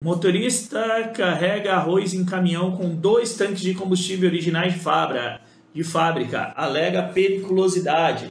Motorista 0.00 1.10
carrega 1.12 1.74
arroz 1.74 2.14
em 2.14 2.24
caminhão 2.24 2.76
com 2.76 2.94
dois 2.94 3.34
tanques 3.34 3.60
de 3.60 3.74
combustível 3.74 4.28
originais 4.28 4.74
de 4.74 4.78
fábrica, 4.78 5.40
de 5.74 5.82
fábrica 5.82 6.52
alega 6.56 7.02
periculosidade. 7.02 8.26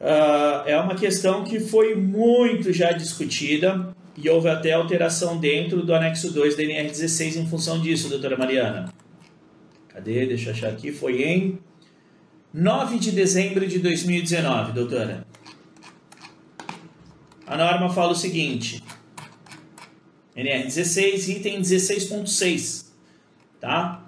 Uh, 0.00 0.62
é 0.66 0.78
uma 0.78 0.94
questão 0.94 1.42
que 1.42 1.58
foi 1.58 1.96
muito 1.96 2.72
já 2.72 2.92
discutida 2.92 3.92
e 4.16 4.30
houve 4.30 4.48
até 4.48 4.70
alteração 4.72 5.36
dentro 5.36 5.84
do 5.84 5.92
anexo 5.92 6.32
2 6.32 6.56
da 6.56 6.62
NR16 6.62 7.34
em 7.34 7.46
função 7.48 7.80
disso, 7.80 8.08
doutora 8.08 8.36
Mariana. 8.36 8.94
Cadê? 9.88 10.26
Deixa 10.26 10.50
eu 10.50 10.52
achar 10.52 10.68
aqui. 10.68 10.92
Foi 10.92 11.24
em 11.24 11.58
9 12.52 13.00
de 13.00 13.10
dezembro 13.10 13.66
de 13.66 13.80
2019, 13.80 14.70
doutora. 14.70 15.26
A 17.44 17.56
norma 17.56 17.90
fala 17.90 18.12
o 18.12 18.16
seguinte: 18.16 18.80
NR16, 20.36 21.28
item 21.28 21.60
16.6, 21.60 22.86
tá? 23.60 24.04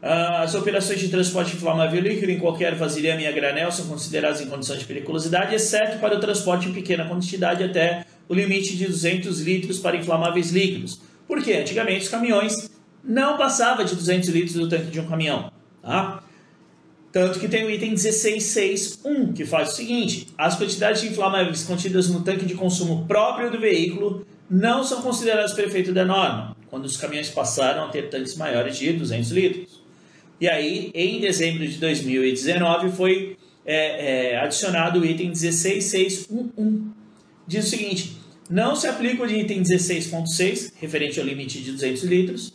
Ah, 0.00 0.42
as 0.42 0.54
operações 0.54 1.00
de 1.00 1.08
transporte 1.08 1.56
inflamável 1.56 2.00
líquido 2.00 2.30
em 2.30 2.38
qualquer 2.38 2.74
vasilhame 2.74 3.24
e 3.24 3.26
a 3.26 3.32
granel 3.32 3.72
são 3.72 3.86
consideradas 3.86 4.40
em 4.40 4.46
condições 4.46 4.78
de 4.78 4.84
periculosidade, 4.84 5.54
exceto 5.54 5.98
para 5.98 6.16
o 6.16 6.20
transporte 6.20 6.68
em 6.68 6.72
pequena 6.72 7.04
quantidade 7.04 7.64
até 7.64 8.04
o 8.28 8.34
limite 8.34 8.76
de 8.76 8.86
200 8.86 9.40
litros 9.40 9.78
para 9.78 9.96
inflamáveis 9.96 10.50
líquidos. 10.50 11.00
Porque 11.26 11.52
antigamente 11.52 12.04
os 12.04 12.08
caminhões 12.08 12.70
não 13.02 13.36
passavam 13.36 13.84
de 13.84 13.94
200 13.94 14.28
litros 14.28 14.54
do 14.54 14.68
tanque 14.68 14.90
de 14.90 15.00
um 15.00 15.08
caminhão. 15.08 15.50
Tá? 15.82 16.22
Tanto 17.18 17.40
que 17.40 17.48
tem 17.48 17.64
o 17.64 17.70
item 17.70 17.94
16.6.1, 17.94 19.34
que 19.34 19.44
faz 19.44 19.72
o 19.72 19.74
seguinte: 19.74 20.28
as 20.38 20.56
quantidades 20.56 21.00
de 21.00 21.08
inflamáveis 21.08 21.64
contidas 21.64 22.08
no 22.08 22.22
tanque 22.22 22.46
de 22.46 22.54
consumo 22.54 23.06
próprio 23.08 23.50
do 23.50 23.58
veículo 23.58 24.24
não 24.48 24.84
são 24.84 25.02
consideradas 25.02 25.52
para 25.52 25.64
efeito 25.64 25.92
da 25.92 26.04
norma, 26.04 26.56
quando 26.68 26.84
os 26.84 26.96
caminhões 26.96 27.28
passaram 27.28 27.86
a 27.86 27.88
ter 27.88 28.08
tanques 28.08 28.36
maiores 28.36 28.78
de 28.78 28.92
200 28.92 29.32
litros. 29.32 29.82
E 30.40 30.48
aí, 30.48 30.92
em 30.94 31.20
dezembro 31.20 31.66
de 31.66 31.76
2019, 31.78 32.90
foi 32.92 33.36
é, 33.66 34.34
é, 34.34 34.36
adicionado 34.38 35.00
o 35.00 35.04
item 35.04 35.32
16.6.1.1. 35.32 36.82
Diz 37.48 37.66
o 37.66 37.68
seguinte: 37.68 38.16
não 38.48 38.76
se 38.76 38.86
aplica 38.86 39.24
o 39.24 39.26
item 39.28 39.60
16.6, 39.60 40.74
referente 40.76 41.18
ao 41.18 41.26
limite 41.26 41.60
de 41.60 41.72
200 41.72 42.04
litros, 42.04 42.54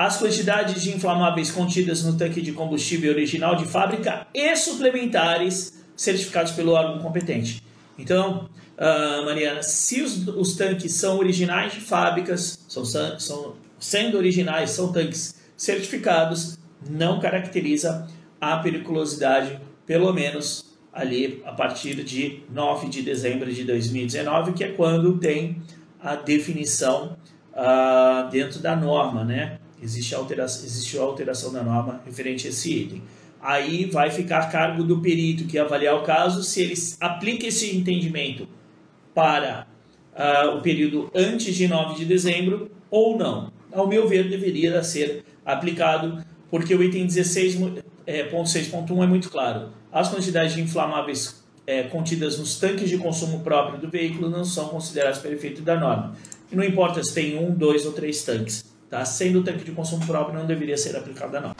as 0.00 0.16
quantidades 0.16 0.82
de 0.82 0.96
inflamáveis 0.96 1.50
contidas 1.50 2.02
no 2.02 2.16
tanque 2.16 2.40
de 2.40 2.52
combustível 2.52 3.12
original 3.12 3.54
de 3.54 3.66
fábrica 3.66 4.26
e 4.32 4.56
suplementares 4.56 5.84
certificados 5.94 6.52
pelo 6.52 6.72
órgão 6.72 7.00
competente. 7.00 7.62
Então, 7.98 8.48
uh, 8.78 9.26
Mariana, 9.26 9.62
se 9.62 10.00
os, 10.00 10.26
os, 10.26 10.56
tanques 10.56 10.94
são 10.94 11.18
originais 11.18 11.74
de 11.74 11.80
fábricas, 11.82 12.64
são, 12.66 12.82
são, 12.82 13.56
sendo 13.78 14.16
originais, 14.16 14.70
são 14.70 14.90
tanques 14.90 15.38
certificados, 15.54 16.58
não 16.88 17.20
caracteriza 17.20 18.08
a 18.40 18.56
periculosidade, 18.56 19.60
pelo 19.84 20.14
menos 20.14 20.78
ali 20.94 21.42
a 21.44 21.52
partir 21.52 22.02
de 22.04 22.42
9 22.50 22.88
de 22.88 23.02
dezembro 23.02 23.52
de 23.52 23.64
2019, 23.64 24.54
que 24.54 24.64
é 24.64 24.72
quando 24.72 25.18
tem 25.18 25.60
a 26.02 26.16
definição 26.16 27.18
uh, 27.52 28.30
dentro 28.30 28.60
da 28.60 28.74
norma, 28.74 29.24
né? 29.24 29.58
Existe 29.82 30.14
alteração, 30.14 31.02
alteração 31.02 31.52
da 31.52 31.62
norma 31.62 32.00
referente 32.04 32.46
a 32.46 32.50
esse 32.50 32.72
item. 32.72 33.02
Aí 33.40 33.86
vai 33.86 34.10
ficar 34.10 34.40
a 34.40 34.46
cargo 34.46 34.84
do 34.84 35.00
perito 35.00 35.44
que 35.44 35.58
avaliar 35.58 35.96
o 35.96 36.02
caso 36.02 36.42
se 36.42 36.60
ele 36.60 36.74
aplica 37.00 37.46
esse 37.46 37.74
entendimento 37.74 38.46
para 39.14 39.66
uh, 40.14 40.56
o 40.56 40.60
período 40.60 41.10
antes 41.14 41.54
de 41.54 41.66
9 41.66 41.94
de 41.94 42.04
dezembro 42.04 42.70
ou 42.90 43.16
não. 43.16 43.50
Ao 43.72 43.86
meu 43.86 44.06
ver, 44.06 44.28
deveria 44.28 44.82
ser 44.82 45.24
aplicado, 45.44 46.22
porque 46.50 46.74
o 46.74 46.82
item 46.82 47.06
16.6.1 47.06 47.80
é, 48.06 49.04
é 49.04 49.06
muito 49.06 49.30
claro. 49.30 49.70
As 49.90 50.08
quantidades 50.08 50.54
de 50.54 50.60
inflamáveis 50.60 51.42
é, 51.66 51.84
contidas 51.84 52.38
nos 52.38 52.58
tanques 52.58 52.88
de 52.88 52.98
consumo 52.98 53.40
próprio 53.40 53.80
do 53.80 53.88
veículo 53.88 54.28
não 54.28 54.44
são 54.44 54.68
consideradas 54.68 55.18
para 55.18 55.30
efeito 55.30 55.62
da 55.62 55.78
norma. 55.78 56.14
Não 56.50 56.64
importa 56.64 57.02
se 57.02 57.14
tem 57.14 57.38
um, 57.38 57.54
dois 57.54 57.86
ou 57.86 57.92
três 57.92 58.22
tanques. 58.24 58.69
Tá? 58.90 59.04
Sendo 59.04 59.38
o 59.38 59.44
tanque 59.44 59.64
de 59.64 59.70
consumo 59.70 60.04
próprio, 60.04 60.36
não 60.36 60.46
deveria 60.46 60.76
ser 60.76 60.96
aplicada 60.96 61.40
não. 61.40 61.52